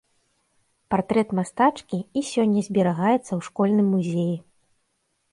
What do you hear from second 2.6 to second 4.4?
зберагаецца ў школьным музеі.